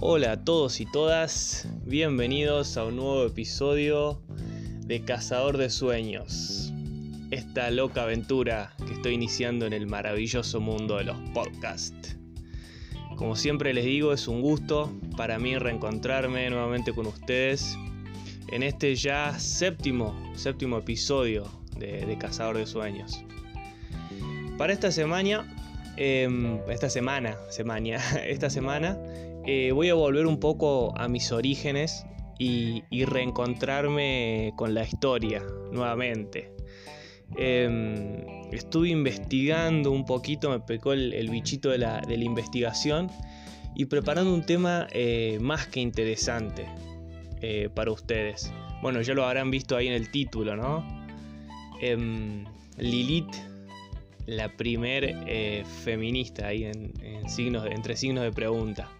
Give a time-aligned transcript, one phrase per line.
[0.00, 4.22] Hola a todos y todas, bienvenidos a un nuevo episodio
[4.86, 6.72] de Cazador de Sueños.
[7.32, 12.16] Esta loca aventura que estoy iniciando en el maravilloso mundo de los podcasts.
[13.16, 17.76] Como siempre les digo, es un gusto para mí reencontrarme nuevamente con ustedes
[18.52, 23.24] en este ya séptimo, séptimo episodio de, Cazador de Sueños.
[24.58, 25.44] Para esta semana,
[25.96, 27.96] em, esta semana, semana,
[28.28, 28.96] esta semana
[29.50, 32.04] eh, voy a volver un poco a mis orígenes
[32.38, 36.52] y, reencontrarme con la historia nuevamente.
[37.34, 43.10] Em, estuve investigando un poquito, me pecó el, bichito de la, investigación
[43.74, 46.66] y preparando un tema eh, más que interesante
[47.40, 48.52] eh, para ustedes.
[48.82, 50.86] Bueno, ya lo habrán visto ahí en el título, ¿no?
[51.80, 52.44] Em,
[52.76, 53.34] Lilith,
[54.26, 56.92] la primer feminista ahí en,
[57.30, 58.90] signos, entre signos de pregunta.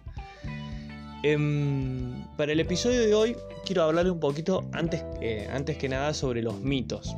[1.21, 5.03] Em, para el episodio de hoy quiero hablarle un poquito antes,
[5.51, 7.15] antes que nada sobre los mitos.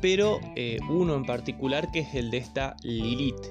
[0.00, 3.46] Pero eh, uno en particular que es el de esta Lilith.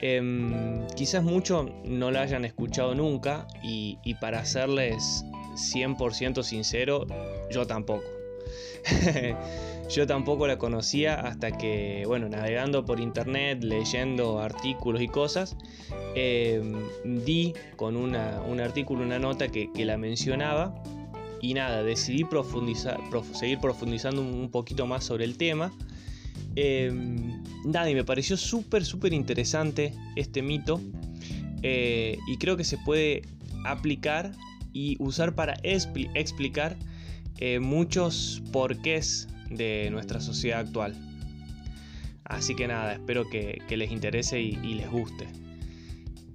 [0.00, 7.06] Em, quizás muchos no la hayan escuchado nunca y, y para hacerles 100% sincero,
[7.50, 8.04] yo tampoco.
[9.88, 15.56] Yo tampoco la conocía hasta que, bueno, navegando por internet, leyendo artículos y cosas,
[16.14, 16.74] em,
[17.04, 20.82] di con un artículo, una nota que, la mencionaba.
[21.40, 23.00] Y nada, decidí profundizar,
[23.32, 25.72] seguir profundizando un poquito más sobre el tema.
[26.54, 30.80] Em, nada, y me pareció súper, súper interesante este mito.
[31.62, 33.22] Eh, y creo que se puede
[33.64, 34.32] aplicar
[34.72, 36.76] y usar para explicar
[37.38, 40.96] eh, muchos porqués de nuestra sociedad actual.
[42.24, 45.26] Así que nada, espero que, les interese y, les guste.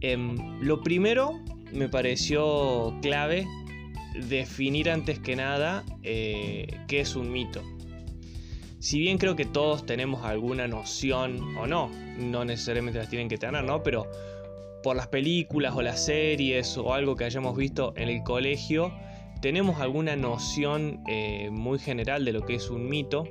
[0.02, 1.40] Em, lo primero
[1.74, 3.48] me pareció clave
[4.30, 7.62] definir antes que nada eh, qué es un mito.
[8.80, 13.38] Si bien creo que todos tenemos alguna noción o no, no necesariamente las tienen que
[13.38, 13.82] tener, ¿no?
[13.82, 14.08] Pero
[14.84, 18.94] por las películas o las series o algo que hayamos visto en el colegio,
[19.48, 23.24] tenemos alguna noción eh, muy general de lo que es un mito,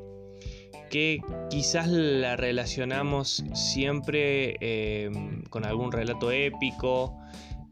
[0.89, 5.11] que quizás la relacionamos siempre eh,
[5.51, 7.19] con algún relato épico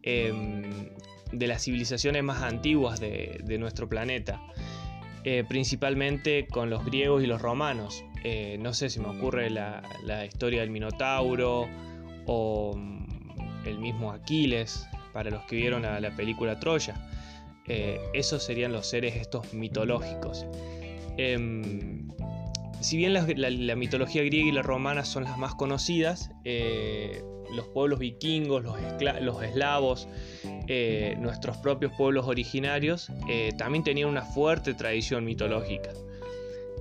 [0.02, 0.90] em,
[1.32, 4.42] de las civilizaciones más antiguas de, nuestro planeta,
[5.24, 8.04] eh, principalmente con los griegos y los romanos.
[8.58, 9.80] no sé si me ocurre la,
[10.26, 11.66] historia del Minotauro
[12.26, 13.06] o mm,
[13.64, 16.94] el mismo Aquiles, para los que vieron la película Troya.
[17.66, 20.46] Eh, esos serían los seres estos mitológicos.
[21.16, 22.08] Em,
[22.80, 27.22] si bien la, mitología griega y la romana son las más conocidas, eh,
[27.54, 30.08] los pueblos vikingos, los, eslavos,
[30.66, 33.10] eh, nuestros propios pueblos originarios,
[33.56, 35.90] también tenían una fuerte tradición mitológica.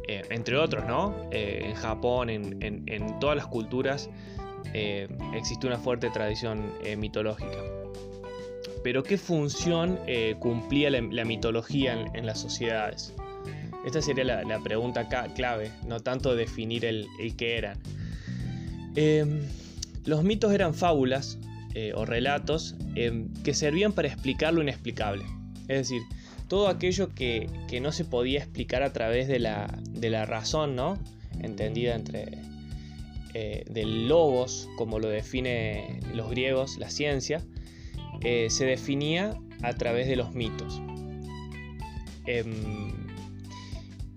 [0.08, 1.16] entre otros, ¿no?
[1.32, 4.10] en Japón, en, todas las culturas,
[4.74, 7.83] existe una fuerte tradición mitológica.
[8.84, 13.14] Pero ¿qué función eh, cumplía la, mitología en, las sociedades?
[13.86, 17.80] Esta sería la, pregunta clave, no tanto definir el, el qué eran.
[18.96, 19.42] Em,
[20.06, 21.38] los mitos eran fábulas
[21.76, 25.24] eh, o relatos em, que servían para explicar lo inexplicable.
[25.68, 26.02] Es decir,
[26.48, 27.50] todo aquello que,
[27.82, 31.00] no se podía explicar a través de la, razón, ¿no?
[31.40, 32.38] Entendida entre
[33.34, 37.42] eh, del logos, como lo define los griegos, la ciencia,
[38.24, 40.82] eh, se definía a través de los mitos.
[42.26, 43.08] Em,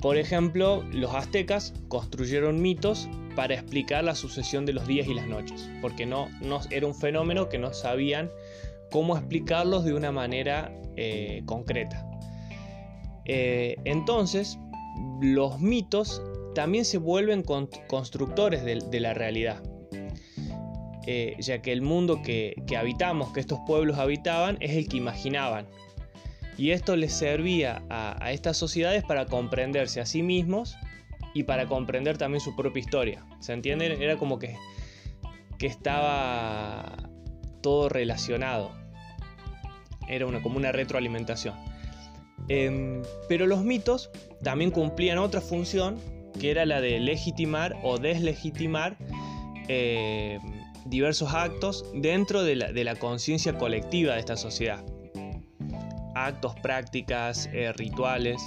[0.00, 5.27] por ejemplo, los aztecas construyeron mitos para explicar la sucesión de los días y las
[5.27, 6.28] noches, porque no,
[6.71, 8.31] era un fenómeno que no sabían
[8.91, 12.06] cómo explicarlos de una manera eh, concreta.
[13.25, 14.59] Eh, entonces,
[15.21, 16.22] los mitos
[16.55, 17.42] también se vuelven
[17.89, 19.60] constructores de la realidad.
[21.06, 25.66] Eh, ya que el mundo que, habitamos, que estos pueblos habitaban, es el que imaginaban.
[26.58, 30.76] Y esto les servía a, estas sociedades para comprenderse a sí mismos
[31.32, 33.26] y para comprender también su propia historia.
[33.41, 33.97] ¿Se entiende?
[34.00, 34.56] Era como que,
[35.58, 36.97] que estaba
[37.62, 38.72] todo relacionado.
[40.08, 41.54] Era una, como una retroalimentación.
[42.48, 44.10] Em, pero los mitos
[44.42, 45.98] también cumplían otra función
[46.38, 48.97] que era la de legitimar o deslegitimar
[49.68, 50.38] eh,
[50.88, 54.84] diversos actos dentro de la, conciencia colectiva de esta sociedad.
[56.15, 58.41] Actos, prácticas, eh, rituales.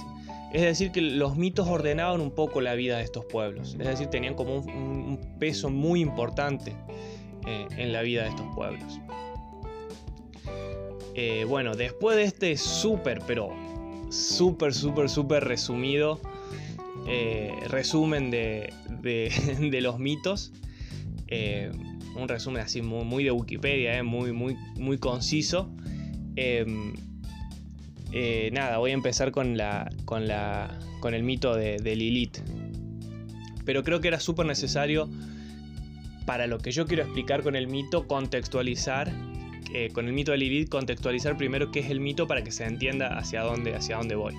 [0.52, 3.76] Es decir, que los mitos ordenaban un poco la vida de estos pueblos.
[3.78, 6.74] Es decir, tenían como un, peso muy importante
[7.46, 9.00] eh, en la vida de estos pueblos.
[11.14, 13.50] Eh, bueno, después de este súper, pero
[14.10, 16.20] súper, súper, súper resumido
[17.68, 18.70] resumen de,
[19.80, 20.52] los mitos,
[22.16, 25.70] un resumen así muy, de Wikipedia, muy, muy, muy conciso.
[26.36, 26.94] Em,
[28.52, 32.38] nada, voy a empezar con, la, con, la, con el mito de, de Lilith.
[33.64, 35.08] Pero creo que era súper necesario
[36.26, 39.12] para lo que yo quiero explicar con el mito, contextualizar
[39.72, 42.64] eh, con el mito de Lilith contextualizar primero qué es el mito para que se
[42.64, 44.34] entienda hacia dónde, hacia dónde voy.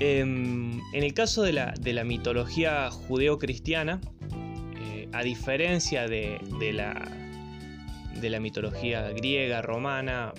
[0.00, 4.21] Em, en el caso de la, mitología judeo-cristiana, eh,
[5.12, 6.40] a diferencia de,
[6.72, 7.10] la,
[8.20, 10.32] de la mitología griega, romana,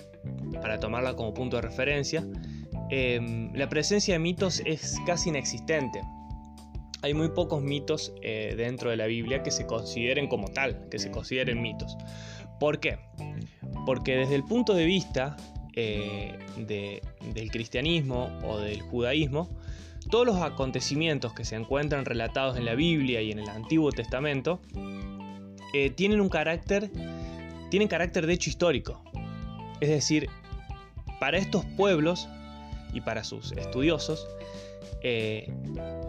[0.62, 2.26] para tomarla como punto de referencia,
[2.90, 6.02] em, la presencia de mitos es casi inexistente.
[7.02, 11.00] Hay muy pocos mitos eh, dentro de la Biblia que se consideren como tal, que
[11.00, 11.98] se consideren mitos.
[12.60, 12.98] ¿Por qué?
[13.86, 15.36] Porque desde el punto de vista
[15.76, 19.50] eh, del cristianismo o del judaísmo,
[20.10, 24.60] todos los acontecimientos que se encuentran relatados en la Biblia y en el Antiguo Testamento
[25.74, 26.90] eh, tienen un carácter,
[27.70, 29.02] tienen carácter de hecho histórico.
[29.82, 30.30] Es decir,
[31.20, 32.28] para estos pueblos
[32.94, 34.28] y para sus estudiosos,
[35.02, 35.52] eh,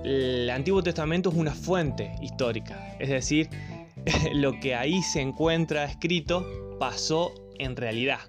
[0.04, 2.96] el Antiguo Testamento es una fuente histórica.
[2.98, 3.48] Es decir,
[4.32, 8.20] lo que ahí se encuentra escrito pasó en realidad,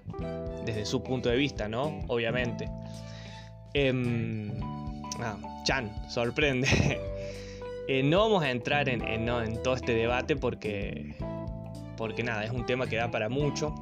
[0.64, 2.00] desde su punto de vista, ¿no?
[2.08, 2.68] Obviamente.
[3.74, 4.52] Em,
[5.66, 6.68] Chan, sorprende.
[7.88, 11.14] Eh, no vamos a entrar en, todo este debate porque,
[11.96, 13.76] porque nada, es un tema que da para mucho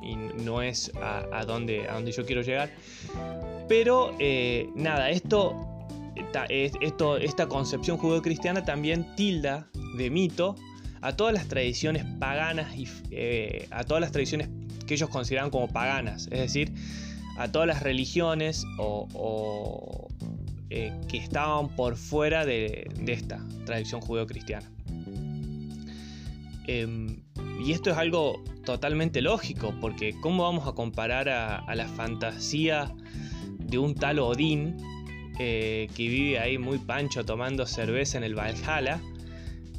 [0.00, 2.70] y no es a, donde, a donde yo quiero llegar.
[3.68, 5.54] Pero eh, nada, esto,
[6.48, 9.68] esto, esta concepción judeo-cristiana también tilda
[9.98, 10.54] de mito
[11.02, 14.48] a todas las tradiciones paganas y eh, a todas las tradiciones
[14.86, 16.72] que ellos consideran como paganas, es decir,
[17.36, 20.09] a todas las religiones o,
[20.70, 24.70] eh, que estaban por fuera de, esta tradición judeocristiana.
[26.66, 27.18] Eh,
[27.64, 32.94] y esto es algo totalmente lógico, porque ¿cómo vamos a comparar a, la fantasía
[33.58, 34.76] de un tal Odín
[35.36, 39.00] que vive ahí muy pancho tomando cerveza en el Valhalla?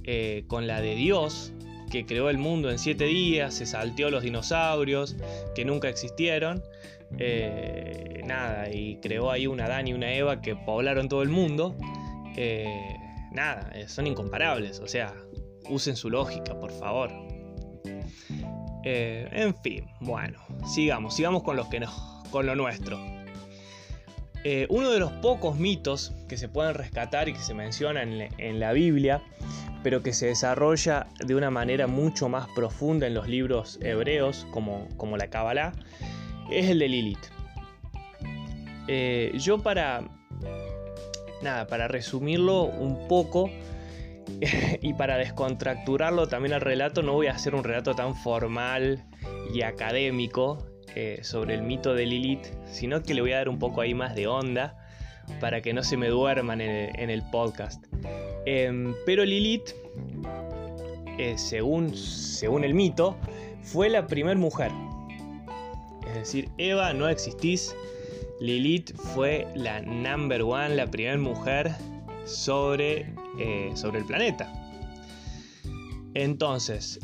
[0.03, 1.53] Eh, con la de Dios,
[1.91, 5.15] que creó el mundo en siete días, se salteó los dinosaurios,
[5.53, 6.63] que nunca existieron,
[7.17, 11.75] eh, nada, y creó ahí una Adán y una Eva que poblaron todo el mundo.
[12.35, 12.95] Eh,
[13.31, 15.13] nada, son incomparables, o sea,
[15.69, 17.11] usen su lógica, por favor.
[18.83, 21.83] en fin, bueno, sigamos, sigamos con, los que
[22.31, 22.99] con lo nuestro.
[24.69, 28.73] uno de los pocos mitos que se pueden rescatar y que se mencionan en la
[28.73, 29.21] Biblia
[29.83, 34.87] pero que se desarrolla de una manera mucho más profunda en los libros hebreos, como,
[34.97, 35.73] como la Kabbalah,
[36.49, 37.25] es el de Lilith.
[38.87, 40.03] Eh, yo para,
[41.41, 43.49] nada, para resumirlo un poco
[44.81, 49.05] y para descontracturarlo también al relato, no voy a hacer un relato tan formal
[49.53, 50.65] y académico
[50.95, 53.93] eh, sobre el mito de Lilith, sino que le voy a dar un poco ahí
[53.93, 54.77] más de onda
[55.39, 57.85] para que no se me duerman en el podcast.
[58.45, 59.71] Em, pero Lilith,
[61.17, 63.15] eh, según, según el mito,
[63.61, 64.71] fue la primera mujer.
[66.11, 67.75] Es decir, Eva no existís.
[68.39, 71.75] Lilith fue la number one, la primera mujer
[72.25, 74.51] sobre, eh, sobre el planeta.
[76.13, 76.99] Entonces,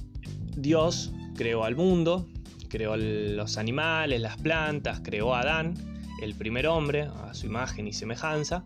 [0.56, 2.28] Dios creó al mundo,
[2.70, 5.76] creó los animales, las plantas, creó a Adán,
[6.22, 8.66] el primer hombre, a su imagen y semejanza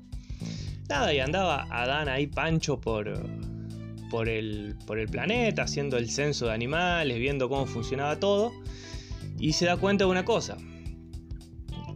[1.13, 3.13] y andaba Adán ahí pancho por,
[4.09, 8.51] por, el, por el planeta, haciendo el censo de animales, viendo cómo funcionaba todo.
[9.41, 10.57] Y se da cuenta de una cosa,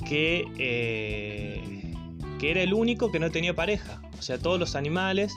[0.07, 1.93] que, eh,
[2.39, 4.01] que era el único que no tenía pareja.
[4.17, 5.33] O sea, todos los animales,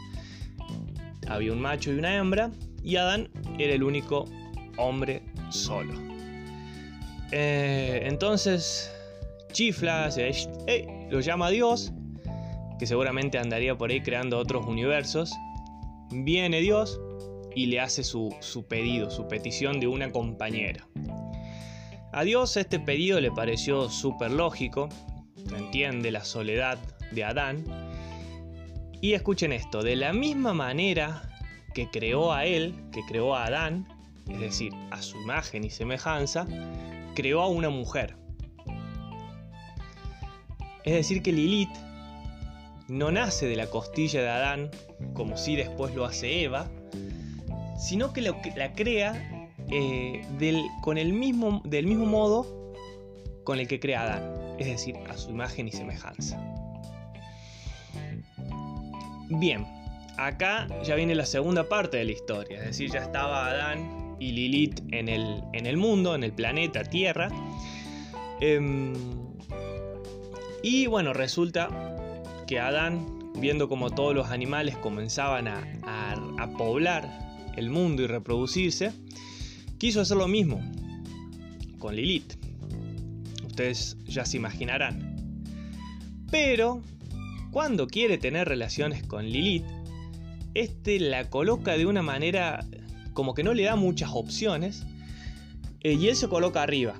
[1.29, 2.51] había un macho y una hembra,
[2.83, 4.25] y Adán era el único
[4.79, 5.95] hombre solo.
[7.31, 8.91] Eh, entonces,
[9.53, 10.09] chifla,
[11.11, 11.93] lo llama Dios
[12.79, 15.33] que seguramente andaría por ahí creando otros universos,
[16.11, 17.01] viene Dios
[17.55, 18.31] y le hace su,
[18.69, 20.87] pedido, su petición de una compañera.
[22.19, 24.89] A Dios este pedido le pareció súper lógico,
[25.57, 26.77] entiende la soledad
[27.13, 27.65] de Adán,
[29.01, 31.31] y escuchen esto, de la misma manera
[31.75, 33.87] que creó a él, que creó a Adán,
[34.29, 36.49] es decir, a su imagen y semejanza,
[37.15, 38.17] creó a una mujer.
[40.83, 41.77] Es decir, que Lilith
[42.89, 44.71] no nace de la costilla de Adán,
[45.15, 46.69] como si después lo hace Eva,
[47.79, 49.38] sino que la crea
[49.71, 52.73] eh, del, con el mismo, del mismo modo
[53.45, 56.39] con el que crea Adán, es decir, a su imagen y semejanza.
[59.31, 59.67] Bien,
[60.17, 64.33] acá ya viene la segunda parte de la historia, es decir, ya estaba Adán y
[64.33, 67.31] Lilith en el, en el mundo, en el planeta Tierra.
[68.41, 68.95] Em,
[70.63, 71.69] y bueno, resulta
[72.47, 75.63] que Adán, viendo como todos los animales comenzaban a,
[76.39, 77.09] a poblar
[77.57, 78.93] el mundo y reproducirse,
[79.79, 80.61] quiso hacer lo mismo
[81.79, 82.35] con Lilith.
[83.47, 85.17] Ustedes ya se imaginarán.
[86.31, 86.83] Pero,
[87.51, 89.65] cuando quiere tener relaciones con Lilith,
[90.55, 92.67] este la coloca de una manera
[93.15, 94.85] como que no le da muchas opciones
[95.81, 96.95] eh, y él se coloca arriba,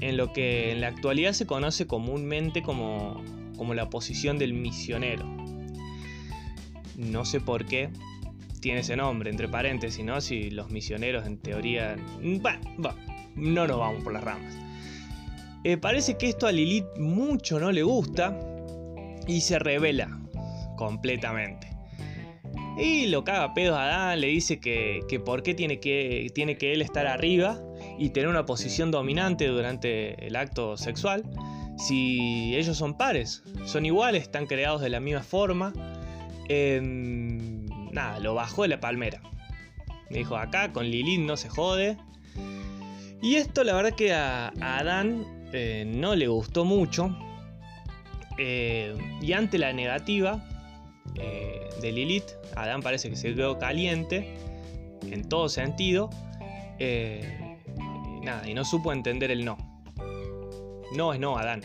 [0.00, 3.22] en lo que en la actualidad se conoce comúnmente como,
[3.56, 5.26] como la posición del misionero.
[6.96, 7.90] No sé por qué
[8.60, 10.20] tiene ese nombre, entre paréntesis, ¿no?
[10.20, 11.96] Si los misioneros en teoría...
[12.20, 12.60] Bueno,
[13.34, 14.56] no nos vamos por las ramas.
[15.64, 18.38] Eh, parece que esto a Lilith mucho no le gusta
[19.26, 20.18] y se revela
[20.76, 21.68] completamente.
[22.78, 26.56] Y lo caga pedos a Adán, le dice que, que por qué tiene que, tiene
[26.56, 27.60] que él estar arriba
[27.98, 31.24] y tener una posición dominante durante el acto sexual.
[31.76, 35.72] Si ellos son pares, son iguales, están creados de la misma forma.
[36.48, 37.57] Em,
[37.98, 39.20] nada, lo bajó de la palmera.
[40.08, 41.96] Me dijo, acá con Lilith no se jode.
[43.20, 47.16] Y esto la verdad que a, Adán eh, no le gustó mucho.
[48.38, 50.44] Eh, y ante la negativa
[51.16, 54.36] eh, de Lilith, Adán parece que se quedó caliente
[55.02, 56.08] en todo sentido.
[58.22, 59.58] nada, y no supo entender el no.
[60.94, 61.62] No es no, Adán.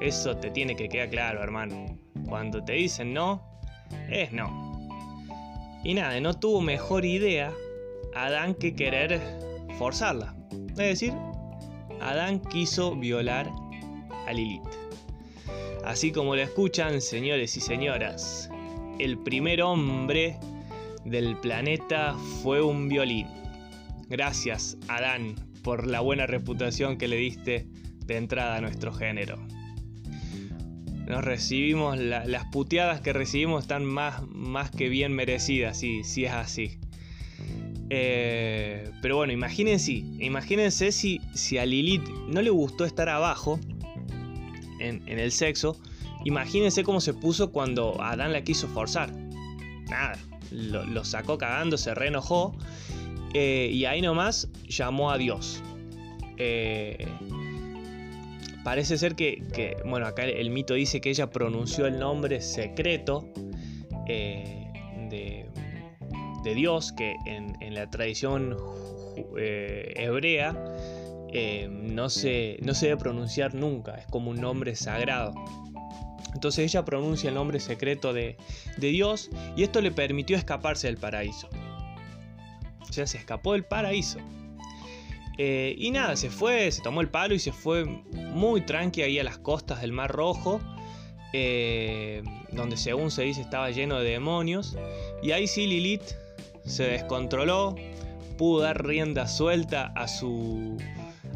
[0.00, 1.96] Eso te tiene que quedar claro, hermano.
[2.28, 3.60] Cuando te dicen no,
[4.10, 4.65] es no.
[5.84, 7.52] Y nada, no tuvo mejor idea
[8.14, 9.20] Adán que querer
[9.78, 10.34] forzarla.
[10.70, 11.12] Es decir,
[12.00, 13.50] Adán quiso violar
[14.26, 14.62] a Lilith.
[15.84, 18.50] Así como lo escuchan, señores y señoras,
[18.98, 20.38] el primer hombre
[21.04, 23.28] del planeta fue un violín.
[24.08, 27.66] Gracias, Adán, por la buena reputación que le diste
[28.04, 29.36] de entrada a nuestro género
[31.06, 36.32] nos recibimos, las puteadas que recibimos están más, más que bien merecidas, si, si es
[36.32, 36.78] así.
[37.90, 43.60] Eh, pero bueno, imagínense, imagínense si, si a Lilith no le gustó estar abajo
[44.80, 45.80] en, el sexo,
[46.24, 49.12] imagínense cómo se puso cuando Adán la quiso forzar.
[49.88, 50.18] Nada,
[50.50, 52.56] lo, sacó cagando, se reenojó
[53.34, 55.62] eh, y ahí nomás llamó a Dios.
[56.38, 57.06] Eh,
[58.66, 63.32] Parece ser que, bueno, acá el mito dice que ella pronunció el nombre secreto
[64.08, 64.72] eh,
[65.08, 68.56] de, Dios, que en, la tradición
[69.38, 70.60] eh, hebrea
[71.32, 75.32] eh, no, se, debe pronunciar nunca, es como un nombre sagrado.
[76.34, 78.36] Entonces ella pronuncia el nombre secreto de,
[78.78, 81.48] de Dios y esto le permitió escaparse del paraíso.
[82.80, 84.18] O sea, se escapó del paraíso.
[85.38, 89.18] Eh, y nada, se fue, se tomó el palo y se fue muy tranqui ahí
[89.18, 90.60] a las costas del Mar Rojo,
[91.32, 94.76] eh, donde según se dice estaba lleno de demonios.
[95.22, 96.12] Y ahí sí Lilith
[96.64, 97.76] se descontroló,
[98.38, 100.78] pudo dar rienda suelta a su,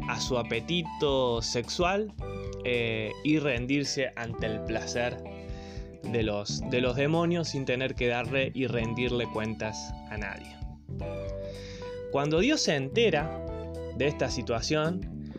[0.07, 2.11] a su apetito sexual
[2.65, 5.17] eh, y rendirse ante el placer
[6.03, 10.55] de los, de los demonios sin tener que darle y rendirle cuentas a nadie.
[12.11, 13.45] Cuando Dios se entera
[14.01, 15.29] de esta situación,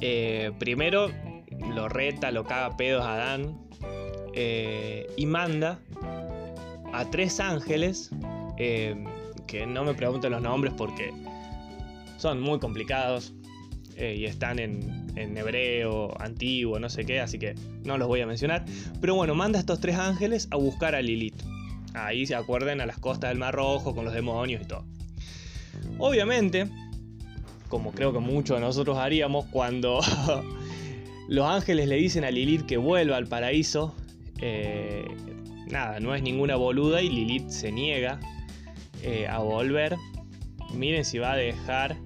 [0.00, 1.12] eh, primero
[1.72, 3.60] lo reta, lo caga pedos a Adán
[4.34, 5.78] eh, y manda
[6.92, 8.10] a tres ángeles,
[8.58, 9.04] eh,
[9.46, 11.14] que no me pregunten los nombres porque
[12.16, 13.34] son muy complicados
[13.96, 17.54] y están en, en hebreo, antiguo, no sé qué, así que
[17.84, 18.64] no los voy a mencionar.
[19.00, 21.40] Pero bueno, manda a estos tres ángeles a buscar a Lilith.
[21.94, 24.84] Ahí se acuerden a las costas del Mar Rojo con los demonios y todo.
[25.98, 26.68] Obviamente,
[27.72, 30.00] como creo que muchos de nosotros haríamos cuando
[31.28, 33.94] los ángeles le dicen a Lilith que vuelva al paraíso.
[34.42, 35.06] Eh,
[35.68, 38.20] nada, no es ninguna boluda y Lilith se niega
[39.02, 39.96] eh, a volver.
[40.74, 41.96] Miren si va a dejar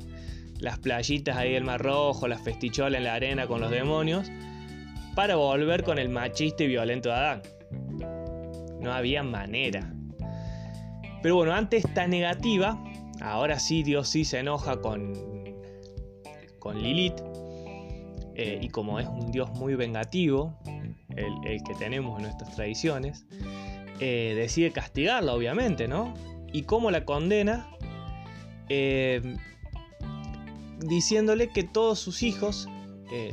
[0.60, 4.30] las playitas ahí del Mar Rojo, las festicholas en la arena con los demonios,
[5.16, 7.42] para volver con el machista y violento de Adán.
[8.80, 9.92] No había manera.
[11.24, 12.80] Pero bueno, ante esta negativa,
[13.20, 15.35] ahora sí Dios sí se enoja con
[16.66, 17.22] con Lilith.
[18.34, 20.58] Eh, y como es un dios muy vengativo,
[21.14, 23.24] el, que tenemos en nuestras tradiciones,
[24.00, 26.12] eh, decide castigarla, obviamente, ¿no?
[26.52, 27.70] ¿Y cómo la condena?
[28.68, 29.36] Eh,
[30.80, 32.68] diciéndole que todos sus hijos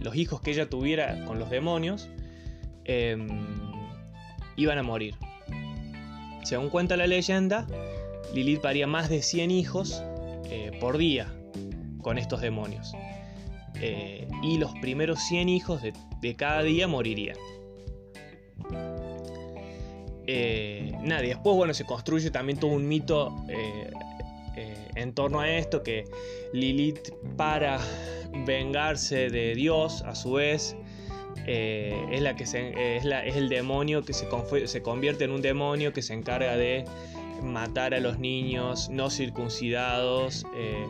[0.03, 2.07] los hijos que ella tuviera con los demonios
[2.85, 3.27] em,
[4.55, 5.15] iban a morir.
[6.43, 7.65] Según cuenta la leyenda,
[8.35, 10.03] Lilith paría más de 100 hijos
[10.79, 11.33] por día
[12.03, 12.93] con estos demonios.
[13.81, 17.37] Eh, y los primeros 100 hijos de, cada día morirían.
[20.25, 23.35] Eh, nada, después bueno, se construye también todo un mito
[24.95, 26.05] en torno a esto, que
[26.53, 27.79] Lilith para
[28.45, 30.77] vengarse de Dios, a su vez,
[31.47, 34.27] es, la que es, el demonio que se,
[34.65, 36.85] se, convierte en un demonio que se encarga de
[37.43, 40.85] matar a los niños no circuncidados eh,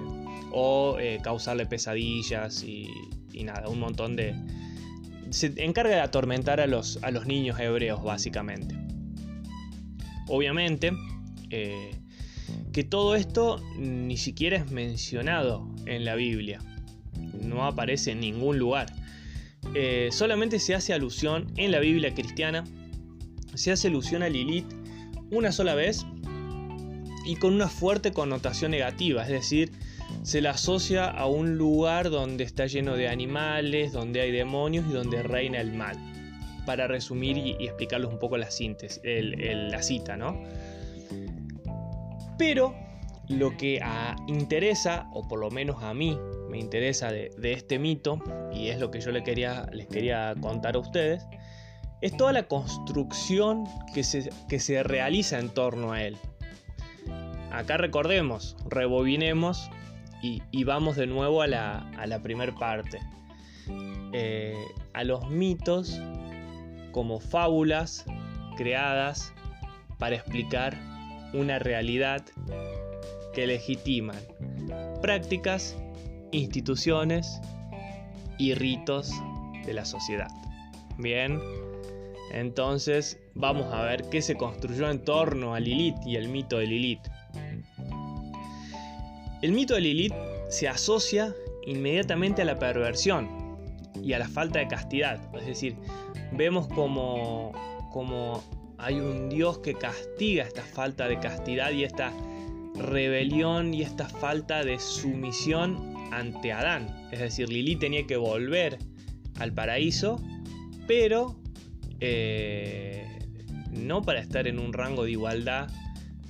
[0.53, 2.87] o eh, causarle pesadillas y,
[3.43, 4.35] nada, un montón de...
[5.31, 8.75] Se encarga de atormentar a los, a los niños hebreos básicamente.
[10.27, 10.91] Obviamente
[11.49, 11.91] eh,
[12.71, 16.59] que todo esto ni siquiera es mencionado en la Biblia.
[17.41, 18.93] No aparece en ningún lugar.
[20.11, 22.63] solamente se hace alusión en la Biblia cristiana.
[23.55, 24.71] Se hace alusión a Lilith
[25.31, 26.05] una sola vez
[27.25, 29.71] y con una fuerte connotación negativa, es decir,
[30.23, 34.93] se la asocia a un lugar donde está lleno de animales, donde hay demonios y
[34.93, 35.97] donde reina el mal.
[36.65, 40.41] Para resumir y, explicarles un poco la cita, ¿no?
[42.37, 42.73] Pero
[43.27, 43.81] lo que
[44.27, 46.17] interesa, o por lo menos a mí
[46.49, 50.75] me interesa de, este mito, y es lo que yo les quería, les quería contar
[50.75, 51.25] a ustedes,
[52.01, 56.17] es toda la construcción que se, que se realiza en torno a él
[57.53, 59.69] acá recordemos, rebobinemos
[60.23, 62.99] y, vamos de nuevo a la, a primera parte.
[64.13, 64.55] Eh,
[64.93, 65.99] a los mitos
[66.91, 68.05] como fábulas
[68.55, 69.33] creadas
[69.97, 70.77] para explicar
[71.33, 72.23] una realidad
[73.33, 74.17] que legitiman
[75.01, 75.75] prácticas,
[76.31, 77.41] instituciones
[78.37, 79.11] y ritos
[79.65, 80.29] de la sociedad.
[80.97, 81.41] Bien,
[82.31, 86.67] entonces vamos a ver qué se construyó en torno a Lilith y el mito de
[86.67, 87.12] Lilith.
[89.43, 90.13] El mito de Lilith
[90.47, 91.35] se asocia
[91.67, 93.27] inmediatamente a la perversión
[94.01, 95.19] y a la falta de castidad.
[95.35, 95.75] Es decir,
[96.31, 97.51] vemos como,
[97.91, 98.41] como
[98.77, 102.13] hay un Dios que castiga esta falta de castidad y esta
[102.75, 107.09] rebelión y esta falta de sumisión ante Adán.
[107.11, 108.77] Es decir, Lilith tenía que volver
[109.39, 110.23] al paraíso,
[110.87, 111.37] pero
[111.99, 113.19] eh,
[113.71, 115.67] no para estar en un rango de igualdad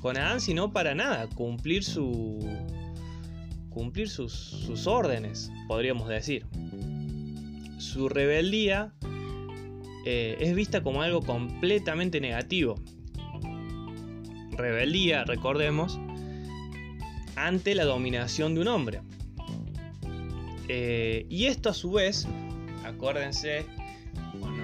[0.01, 2.39] con Adán, sino para nada, cumplir su,
[3.73, 6.45] cumplir sus, órdenes, podríamos decir.
[7.77, 8.93] Su rebeldía
[10.05, 12.75] eh, es vista como algo completamente negativo.
[14.51, 15.99] Rebeldía, recordemos,
[17.35, 19.01] ante la dominación de un hombre.
[20.69, 22.27] Eh, y esto a su vez,
[22.85, 23.65] acuérdense,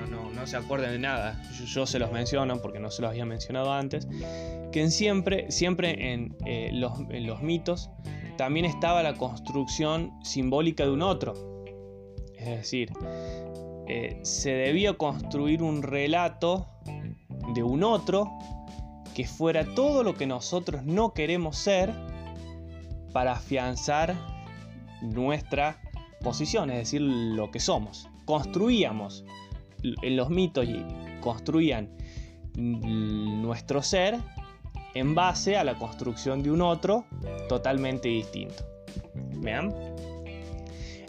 [0.10, 3.26] no, no, se acuerden de nada, yo, se los menciono porque no se los había
[3.26, 4.08] mencionado antes,
[4.72, 7.90] que siempre, siempre en, eh, los, en los mitos
[8.40, 11.34] también estaba la construcción simbólica de un otro.
[12.38, 12.90] Es decir,
[13.86, 16.70] eh, se debía construir un relato
[17.54, 18.32] de un otro
[19.14, 21.94] que fuera todo lo que nosotros no queremos ser
[23.12, 24.16] para afianzar
[25.02, 25.82] nuestra
[26.22, 28.08] posición, es decir, lo que somos.
[28.24, 29.26] Construíamos
[29.84, 30.86] en los mitos y
[31.20, 31.90] construían
[32.56, 34.18] nuestro ser
[34.94, 37.06] en base a la construcción de un otro
[37.48, 38.64] totalmente distinto.
[39.38, 39.74] ¿Vean?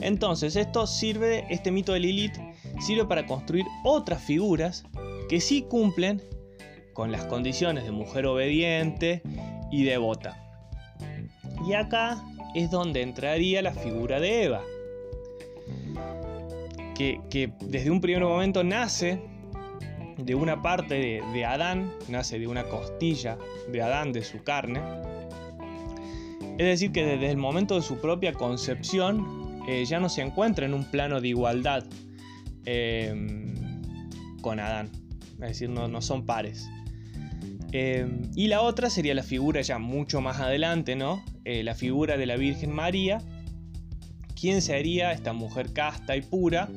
[0.01, 2.39] Entonces, esto sirve, este mito de Lilith
[2.81, 4.85] sirve para construir otras figuras
[5.29, 6.23] que sí cumplen
[6.95, 9.23] con las condiciones de mujer obediente
[9.71, 10.37] y devota.
[11.67, 12.23] Y acá
[12.55, 14.63] es donde entraría la figura de Eva,
[16.95, 19.23] que, que desde un primer momento nace
[20.25, 23.39] de una parte de, Adán, nace de una costilla
[23.71, 24.81] de Adán, de su carne.
[26.59, 30.67] Es decir, que desde el momento de su propia concepción eh, ya no se encuentra
[30.67, 31.85] en un plano de igualdad
[32.67, 33.55] em,
[34.43, 34.91] con Adán.
[35.35, 36.69] Es decir, no, son pares.
[37.73, 41.25] Em, y la otra sería la figura ya mucho más adelante, ¿no?
[41.45, 43.19] Eh, la figura de la Virgen María.
[44.39, 46.69] ¿Quién sería esta mujer casta y pura?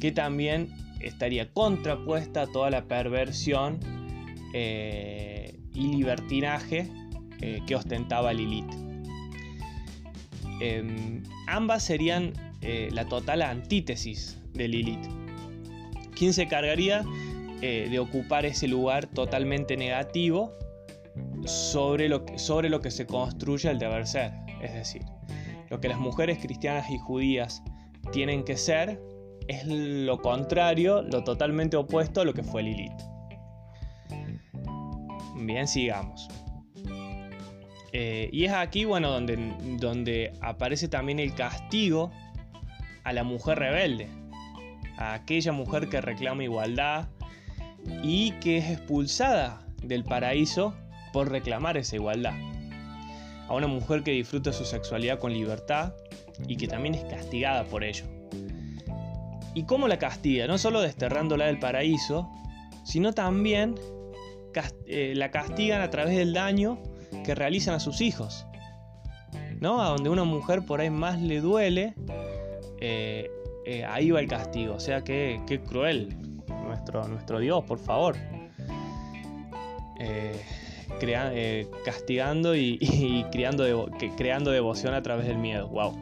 [0.00, 0.68] Que también
[1.04, 3.78] estaría contrapuesta a toda la perversión
[4.52, 6.88] eh, y libertinaje
[7.40, 8.72] eh, que ostentaba Lilith.
[10.60, 15.06] Em, ambas serían eh, la total antítesis de Lilith.
[16.16, 17.04] ¿Quién se cargaría
[17.60, 20.52] de ocupar ese lugar totalmente negativo
[21.46, 24.32] sobre lo, que, sobre lo que se construye el deber ser?
[24.60, 25.02] Es decir,
[25.70, 27.62] lo que las mujeres cristianas y judías
[28.12, 29.00] tienen que ser
[29.48, 32.92] es lo contrario, lo totalmente opuesto a lo que fue Lilith.
[35.36, 36.28] Bien, sigamos.
[37.92, 39.36] Eh, y es aquí, bueno, donde,
[39.78, 42.10] donde aparece también el castigo
[43.04, 44.08] a la mujer rebelde,
[44.96, 47.08] a aquella mujer que reclama igualdad
[48.02, 50.74] y que es expulsada del paraíso
[51.12, 52.34] por reclamar esa igualdad.
[53.46, 55.92] A una mujer que disfruta su sexualidad con libertad
[56.48, 58.06] y que también es castigada por ello.
[59.54, 60.46] ¿Y cómo la castiga?
[60.46, 62.30] No solo desterrándola del paraíso,
[62.84, 63.74] sino también
[64.86, 66.78] eh, la castigan a través del daño
[67.24, 68.46] que realizan a sus hijos.
[69.60, 69.80] ¿No?
[69.80, 71.94] A donde una mujer por ahí más le duele,
[72.80, 73.30] eh,
[73.64, 74.74] eh, ahí va el castigo.
[74.74, 76.16] O sea, que cruel.
[77.08, 78.16] Nuestro, Dios, por favor.
[80.00, 85.68] Eh, castigando y, creando, creando devoción a través del miedo.
[85.68, 85.96] ¡Wow!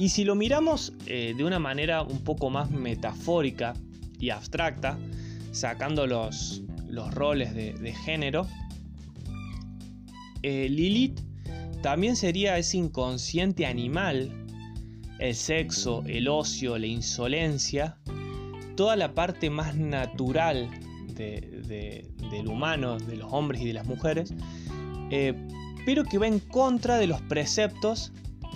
[0.00, 3.74] Y si lo miramos de una manera un poco más metafórica
[4.18, 4.98] y abstracta,
[5.52, 8.46] sacando los, los roles de, género,
[10.42, 11.20] eh, Lilith
[11.82, 14.30] también sería ese inconsciente animal,
[15.18, 17.98] el sexo, el ocio, la insolencia,
[18.76, 20.70] toda la parte más natural
[21.14, 24.32] del humano, de los hombres y de las mujeres,
[25.10, 25.34] eh,
[25.84, 28.12] pero que va en contra de los preceptos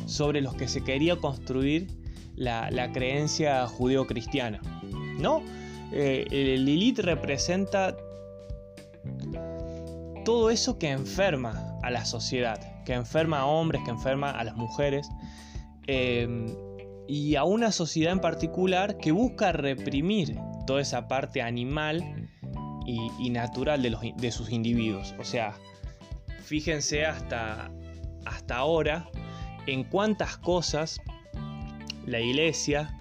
[0.07, 1.88] sobre los que se quería construir
[2.37, 4.61] la, la creencia judeo-cristiana.
[5.18, 5.42] ¿No?
[5.92, 7.96] Eh, Lilith representa
[10.24, 14.57] todo eso que enferma a la sociedad, que enferma a hombres, que enferma a las
[14.57, 15.09] mujeres,
[15.87, 16.26] eh,
[17.07, 22.28] y a una sociedad en particular que busca reprimir toda esa parte animal
[22.87, 25.14] y, natural de, sus individuos.
[25.18, 25.54] O sea,
[26.42, 27.70] fíjense hasta,
[28.24, 29.09] hasta ahora
[29.66, 31.00] en cuántas cosas
[32.07, 32.98] la iglesia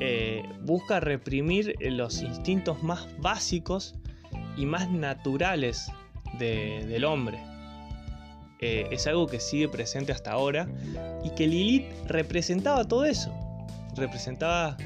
[0.00, 3.94] eh, busca reprimir los instintos más básicos
[4.56, 5.90] y más naturales
[6.38, 7.38] del hombre.
[8.58, 10.68] Eh, es algo que sigue presente hasta ahora
[11.24, 13.32] y que Lilith representaba todo eso.
[13.96, 14.76] Representaba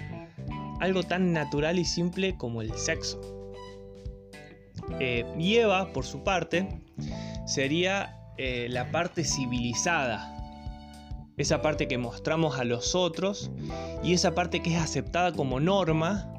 [0.80, 3.20] algo tan natural y simple como el sexo.
[5.00, 6.82] Eh, y Eva, por su parte,
[7.46, 8.12] sería
[8.68, 10.35] la parte civilizada.
[11.36, 13.50] Esa parte que mostramos a los otros
[14.02, 16.32] y esa parte que es aceptada como norma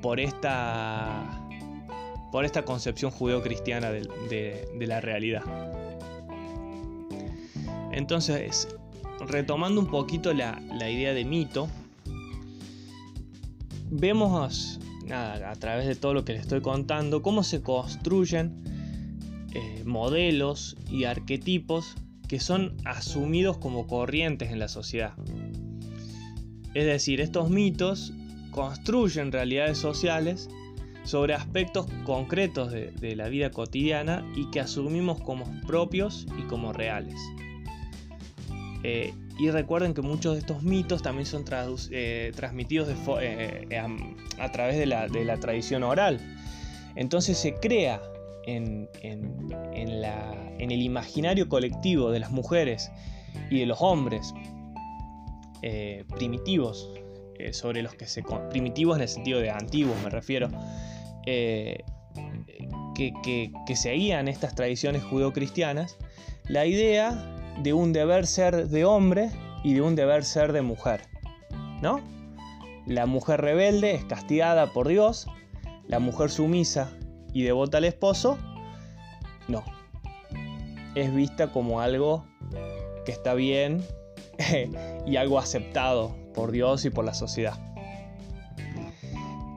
[0.00, 1.38] por esta
[2.30, 5.42] por esta concepción judeocristiana de, de, la realidad.
[7.92, 8.68] Entonces,
[9.28, 11.68] retomando un poquito la, idea de mito,
[13.90, 18.64] vemos a través de todo lo que les estoy contando cómo se construyen
[19.52, 21.96] eh, modelos y arquetipos
[22.32, 25.12] que son asumidos como corrientes en la sociedad.
[26.72, 28.14] Es decir, estos mitos
[28.50, 30.48] construyen realidades sociales
[31.04, 37.20] sobre aspectos concretos de, la vida cotidiana y que asumimos como propios y como reales.
[38.82, 41.44] Eh, y recuerden que muchos de estos mitos también son
[41.90, 42.88] eh, transmitidos
[43.20, 43.78] eh,
[44.38, 46.18] a, través de la, tradición oral.
[46.96, 48.00] Entonces se crea
[48.46, 48.88] en,
[50.58, 52.90] el imaginario colectivo de las mujeres
[53.50, 54.34] y de los hombres
[56.16, 56.90] primitivos,
[57.52, 58.22] sobre los que se...
[58.50, 60.48] primitivos en el sentido de antiguos me refiero,
[61.26, 61.84] eh,
[62.94, 65.96] que, seguían estas tradiciones judeocristianas,
[66.46, 67.12] la idea
[67.62, 69.30] de un deber ser de hombre
[69.64, 71.02] y de un deber ser de mujer.
[71.80, 72.00] ¿No?
[72.86, 75.26] La mujer rebelde es castigada por Dios,
[75.86, 76.92] la mujer sumisa
[77.32, 78.38] y devota al esposo,
[79.48, 79.64] no.
[80.94, 82.26] Es vista como algo
[83.04, 83.82] que está bien
[85.06, 87.58] y algo aceptado por Dios y por la sociedad.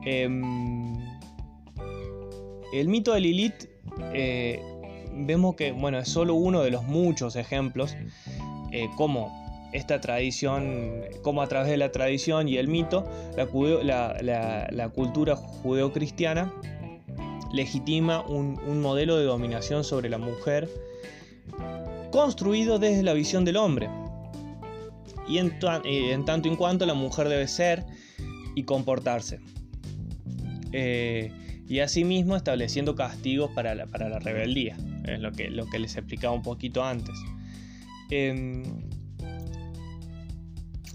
[0.04, 0.96] Em,
[2.72, 3.64] el mito de Lilith
[4.12, 4.60] eh,
[5.12, 7.96] vemos que bueno, es solo uno de los muchos ejemplos
[8.72, 13.04] eh, como esta tradición, como a través de la tradición y el mito,
[13.82, 16.52] la, cultura judeocristiana
[17.56, 20.68] legitima un, modelo de dominación sobre la mujer
[22.12, 23.88] construido desde la visión del hombre.
[25.28, 27.84] Y en, eh, tanto en cuanto la mujer debe ser
[28.54, 29.40] y comportarse
[31.68, 35.96] y asimismo estableciendo castigos para la, para la rebeldía, es lo que, lo que les
[35.96, 37.14] explicaba un poquito antes.
[38.10, 38.62] Em,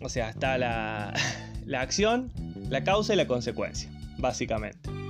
[0.02, 1.14] o sea, está la,
[1.66, 2.32] la acción,
[2.70, 5.01] la causa y la consecuencia, básicamente.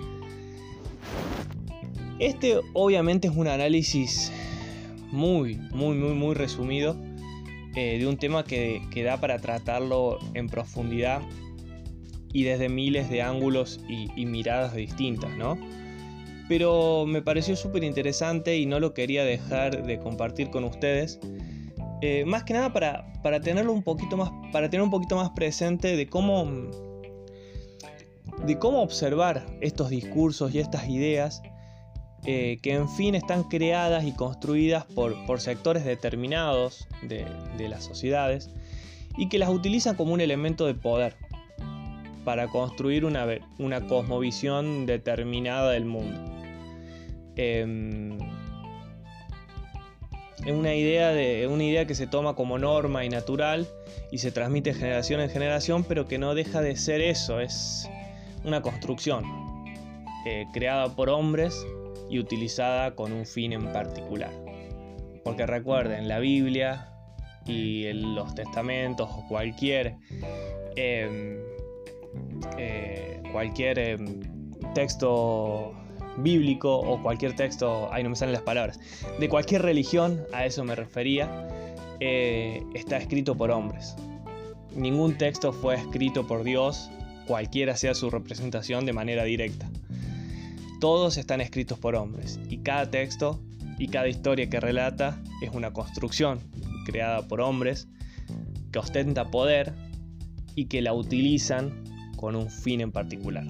[2.22, 4.32] Este obviamente es un análisis
[5.12, 6.96] muy, muy, muy, muy resumido
[7.76, 11.24] eh, de un tema que, da para tratarlo en profundidad
[12.32, 15.58] y desde miles de ángulos y, miradas distintas, ¿no?
[16.48, 21.20] Pero me pareció súper interesante y no lo quería dejar de compartir con ustedes.
[22.04, 25.32] Eh, más que nada para, para, tenerlo un poquito más, para tener un poquito más
[25.32, 26.46] presente de cómo,
[28.46, 31.42] de cómo observar estos discursos y estas ideas
[32.26, 37.26] eh, que en fin están creadas y construidas por, sectores determinados de,
[37.68, 38.52] las sociedades
[39.18, 41.16] y que las utilizan como un elemento de poder
[42.24, 43.26] para construir una,
[43.58, 46.20] una cosmovisión determinada del mundo.
[47.36, 48.20] Em,
[50.46, 53.68] es una idea, de, una idea que se toma como norma y natural
[54.12, 57.90] y se transmite generación en generación, pero que no deja de ser eso, es
[58.44, 59.24] una construcción
[60.28, 61.66] eh, creada por hombres
[62.12, 64.32] y utilizada con un fin en particular.
[65.24, 66.92] Porque recuerden, la Biblia
[67.46, 69.96] y los testamentos o cualquier,
[70.76, 71.40] em,
[72.58, 74.20] eh, cualquier em,
[74.76, 75.74] texto
[76.18, 78.80] bíblico o cualquier texto, ay no me salen las palabras,
[79.20, 81.48] de cualquier religión, a eso me refería,
[82.02, 83.96] eh, está escrito por hombres.
[84.76, 86.90] Ningún texto fue escrito por Dios,
[87.26, 89.71] cualquiera sea su representación de manera directa
[90.82, 93.40] todos están escritos por hombres y cada texto
[93.78, 96.40] y cada historia que relata es una construcción
[96.86, 97.88] creada por hombres
[98.72, 99.74] que ostenta poder
[100.56, 101.84] y que la utilizan
[102.18, 103.46] con un fin en particular.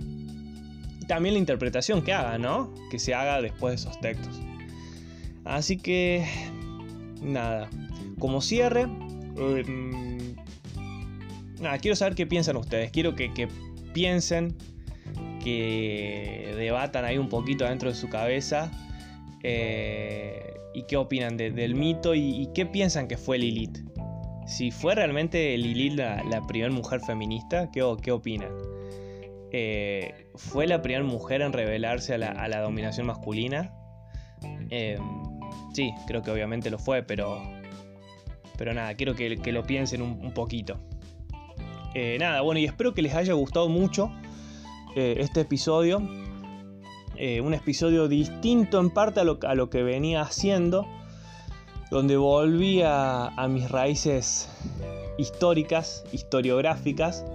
[1.08, 2.74] también la interpretación que haga, ¿no?
[2.90, 4.40] Que se haga después de esos textos.
[5.44, 6.26] Así que,
[7.22, 7.70] nada,
[8.20, 10.36] como cierre, em,
[11.60, 12.92] nada, quiero saber qué piensan ustedes.
[12.92, 13.50] Quiero que, que
[13.94, 14.56] piensen
[15.44, 18.72] que debatan ahí un poquito dentro de su cabeza
[19.44, 23.80] eh, y qué opinan del mito y, qué piensan que fue Lilith.
[24.46, 28.52] Si fue realmente Lilith la, primera mujer feminista, ¿qué, qué opinan?
[29.52, 33.74] Eh, ¿Fue la primera mujer en rebelarse a la, dominación masculina?
[34.70, 34.98] Eh,
[35.74, 37.42] sí, creo que obviamente lo fue, pero,
[38.58, 40.80] pero nada, quiero que, lo piensen un, poquito.
[42.20, 44.12] nada, bueno, y espero que les haya gustado mucho
[44.96, 46.02] eh, este episodio.
[47.16, 50.88] Eh, un episodio distinto en parte a lo, a lo que venía haciendo.
[51.90, 54.50] Donde volví a, mis raíces
[55.18, 57.26] históricas, historiográficas.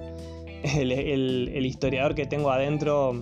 [0.74, 3.20] El, historiador que tengo adentro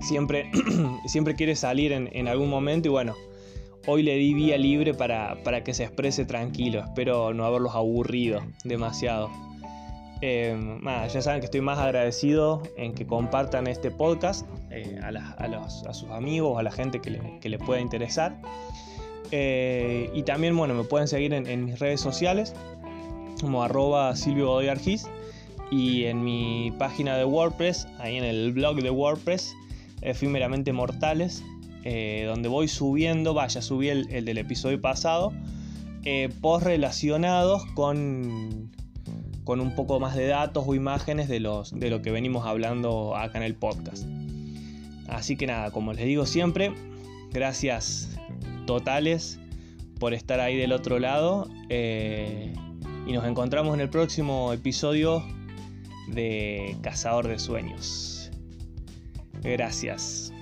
[0.00, 0.50] siempre,
[1.06, 3.14] siempre quiere salir en, algún momento y bueno,
[3.86, 6.80] hoy le di vía libre para, para que se exprese tranquilo.
[6.80, 9.49] Espero no haberlos aburrido demasiado.
[10.22, 16.10] Eh, ya saben que estoy más agradecido en que compartan este podcast eh, a, sus
[16.10, 18.38] amigos, a la gente que le, que pueda interesar.
[19.30, 22.54] Eh, y también, bueno, me pueden seguir en, mis redes sociales
[23.40, 24.60] como arroba Silvio
[25.70, 29.54] y en mi página de WordPress, ahí en el blog de WordPress,
[30.02, 31.42] efímeramente mortales,
[32.26, 35.32] donde voy subiendo, vaya, subí el, el del episodio pasado,
[36.42, 38.69] post relacionados con
[39.50, 43.16] con un poco más de datos o imágenes de, los, de lo que venimos hablando
[43.16, 44.06] acá en el podcast.
[45.08, 46.72] Así que nada, como les digo siempre,
[47.32, 48.16] gracias
[48.64, 49.40] totales
[49.98, 52.54] por estar ahí del otro lado eh,
[53.08, 55.20] y nos encontramos en el próximo episodio
[56.06, 58.30] de Cazador de Sueños.
[59.42, 60.32] Gracias.